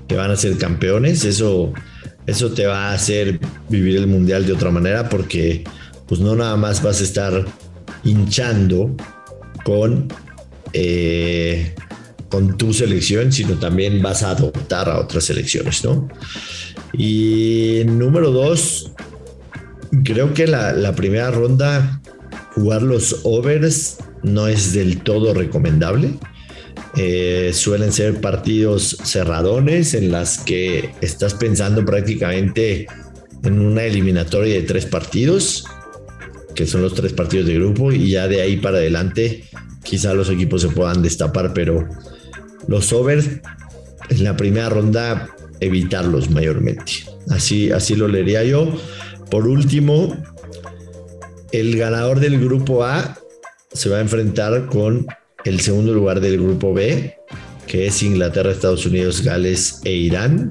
que 0.08 0.16
van 0.16 0.32
a 0.32 0.36
ser 0.36 0.58
campeones. 0.58 1.24
Eso, 1.24 1.72
eso 2.26 2.50
te 2.50 2.66
va 2.66 2.90
a 2.90 2.94
hacer 2.94 3.38
vivir 3.68 3.94
el 3.98 4.08
mundial 4.08 4.44
de 4.44 4.52
otra 4.52 4.72
manera 4.72 5.08
porque 5.08 5.62
pues 6.08 6.20
no 6.20 6.34
nada 6.34 6.56
más 6.56 6.82
vas 6.82 7.00
a 7.00 7.04
estar 7.04 7.44
hinchando 8.02 8.96
con, 9.62 10.08
eh, 10.72 11.74
con 12.28 12.56
tu 12.58 12.72
selección, 12.72 13.32
sino 13.32 13.58
también 13.58 14.02
vas 14.02 14.22
a 14.22 14.30
adoptar 14.30 14.88
a 14.88 15.00
otras 15.00 15.24
selecciones, 15.24 15.84
¿no? 15.84 16.08
Y 16.92 17.82
número 17.86 18.30
dos, 18.30 18.92
creo 20.04 20.34
que 20.34 20.46
la, 20.46 20.92
primera 20.94 21.30
ronda, 21.30 22.00
jugar 22.54 22.82
los 22.82 23.20
overs 23.24 23.98
no 24.22 24.48
es 24.48 24.72
del 24.72 25.02
todo 25.02 25.34
recomendable. 25.34 26.14
Eh, 26.96 27.50
suelen 27.52 27.92
ser 27.92 28.20
partidos 28.20 28.96
cerradones 29.04 29.94
en 29.94 30.10
las 30.10 30.38
que 30.38 30.90
estás 31.02 31.34
pensando 31.34 31.84
prácticamente 31.84 32.86
en 33.44 33.60
una 33.60 33.84
eliminatoria 33.84 34.54
de 34.54 34.62
tres 34.62 34.86
partidos, 34.86 35.64
que 36.54 36.66
son 36.66 36.82
los 36.82 36.94
tres 36.94 37.12
partidos 37.12 37.46
de 37.46 37.54
grupo, 37.54 37.92
y 37.92 38.10
ya 38.10 38.28
de 38.28 38.40
ahí 38.40 38.56
para 38.56 38.78
adelante 38.78 39.44
quizá 39.86 40.12
los 40.14 40.28
equipos 40.28 40.62
se 40.62 40.68
puedan 40.68 41.02
destapar, 41.02 41.54
pero 41.54 41.88
los 42.66 42.92
overs 42.92 43.28
en 44.08 44.24
la 44.24 44.36
primera 44.36 44.68
ronda 44.68 45.28
evitarlos 45.60 46.30
mayormente. 46.30 46.92
Así, 47.30 47.70
así 47.70 47.94
lo 47.94 48.08
leería 48.08 48.44
yo. 48.44 48.72
Por 49.30 49.46
último, 49.46 50.16
el 51.52 51.76
ganador 51.76 52.20
del 52.20 52.40
grupo 52.40 52.84
A 52.84 53.16
se 53.72 53.88
va 53.88 53.98
a 53.98 54.00
enfrentar 54.00 54.66
con 54.66 55.06
el 55.44 55.60
segundo 55.60 55.92
lugar 55.92 56.20
del 56.20 56.38
grupo 56.38 56.74
B, 56.74 57.16
que 57.66 57.86
es 57.86 58.02
Inglaterra, 58.02 58.50
Estados 58.50 58.86
Unidos, 58.86 59.22
Gales 59.22 59.80
e 59.84 59.92
Irán. 59.92 60.50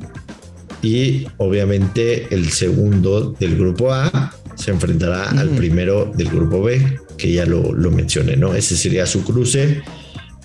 Y 0.82 1.27
obviamente 1.38 2.27
el 2.34 2.50
segundo 2.50 3.32
del 3.39 3.58
grupo 3.58 3.92
A 3.92 4.34
se 4.56 4.72
enfrentará 4.72 5.30
al 5.32 5.50
primero 5.50 6.12
del 6.15 6.30
grupo 6.30 6.62
B, 6.62 7.00
que 7.18 7.32
ya 7.32 7.46
lo, 7.46 7.74
lo, 7.74 7.92
mencioné, 7.92 8.36
¿no? 8.38 8.54
Ese 8.54 8.76
sería 8.76 9.06
su 9.06 9.24
cruce. 9.24 9.82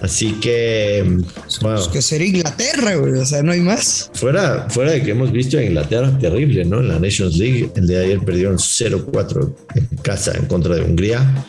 Así 0.00 0.32
que. 0.40 1.18
Bueno, 1.60 1.90
que 1.90 2.00
sería 2.00 2.28
Inglaterra, 2.28 2.96
o 2.98 3.26
sea, 3.26 3.42
no 3.42 3.52
hay 3.52 3.60
más. 3.60 4.10
Fuera, 4.14 4.68
fuera 4.70 4.92
de 4.92 5.02
que 5.02 5.10
hemos 5.10 5.30
visto 5.30 5.58
a 5.58 5.62
Inglaterra 5.62 6.16
terrible, 6.18 6.64
¿no? 6.64 6.80
En 6.80 6.88
la 6.88 6.98
Nations 6.98 7.36
League, 7.36 7.70
el 7.76 7.86
de 7.86 7.98
ayer 8.02 8.20
perdieron 8.20 8.56
0-4 8.56 9.54
en 9.74 9.96
casa 9.98 10.32
en 10.36 10.46
contra 10.46 10.74
de 10.74 10.82
Hungría 10.82 11.44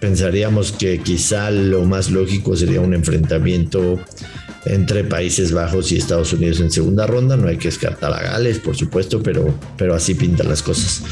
pensaríamos 0.00 0.72
que 0.72 0.98
quizá 0.98 1.50
lo 1.50 1.84
más 1.84 2.10
lógico 2.10 2.56
sería 2.56 2.80
un 2.80 2.94
enfrentamiento 2.94 3.98
entre 4.64 5.04
Países 5.04 5.52
Bajos 5.52 5.92
y 5.92 5.96
Estados 5.96 6.32
Unidos 6.32 6.60
en 6.60 6.70
segunda 6.70 7.06
ronda. 7.06 7.36
No 7.36 7.48
hay 7.48 7.56
que 7.56 7.68
descartar 7.68 8.12
a 8.12 8.22
Gales, 8.22 8.58
por 8.58 8.76
supuesto, 8.76 9.22
pero, 9.22 9.54
pero 9.76 9.94
así 9.94 10.14
pintan 10.14 10.48
las 10.48 10.62
cosas. 10.62 11.02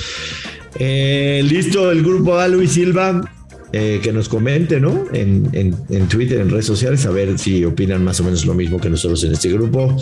Eh, 0.78 1.42
listo, 1.44 1.90
el 1.90 2.02
grupo 2.02 2.38
A, 2.38 2.48
Luis 2.48 2.72
Silva. 2.72 3.20
Eh, 3.72 4.00
que 4.00 4.12
nos 4.12 4.28
comente, 4.28 4.78
¿no? 4.78 5.06
En, 5.12 5.50
en, 5.52 6.08
Twitter, 6.08 6.40
en 6.40 6.50
redes 6.50 6.66
sociales, 6.66 7.04
a 7.04 7.10
ver 7.10 7.36
si 7.36 7.64
opinan 7.64 8.04
más 8.04 8.20
o 8.20 8.24
menos 8.24 8.46
lo 8.46 8.54
mismo 8.54 8.78
que 8.80 8.88
nosotros 8.88 9.24
en 9.24 9.32
este 9.32 9.52
grupo. 9.52 9.96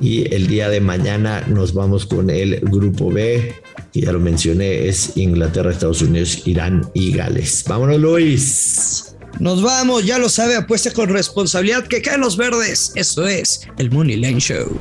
Y 0.00 0.32
el 0.32 0.46
día 0.46 0.68
de 0.68 0.80
mañana 0.80 1.44
nos 1.48 1.74
vamos 1.74 2.06
con 2.06 2.30
el 2.30 2.60
grupo 2.60 3.10
B, 3.10 3.52
que 3.92 4.00
ya 4.02 4.12
lo 4.12 4.20
mencioné, 4.20 4.86
es 4.88 5.16
Inglaterra, 5.16 5.72
Estados 5.72 6.02
Unidos, 6.02 6.46
Irán 6.46 6.88
y 6.94 7.12
Gales. 7.12 7.64
Vámonos, 7.66 7.98
Luis. 7.98 9.16
Nos 9.40 9.60
vamos, 9.60 10.04
ya 10.04 10.18
lo 10.18 10.28
sabe, 10.28 10.54
apuesta 10.54 10.92
con 10.92 11.08
responsabilidad 11.08 11.86
que 11.88 12.02
caen 12.02 12.20
los 12.20 12.36
verdes. 12.36 12.92
Eso 12.94 13.26
es 13.26 13.62
el 13.78 13.90
Money 13.90 14.16
Line 14.16 14.40
Show. 14.40 14.78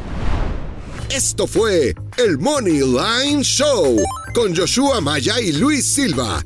Esto 1.09 1.47
fue 1.47 1.95
el 2.17 2.37
Money 2.37 2.81
Line 2.81 3.43
Show 3.43 3.97
con 4.35 4.55
Joshua 4.55 5.01
Maya 5.01 5.41
y 5.41 5.53
Luis 5.53 5.85
Silva 5.85 6.45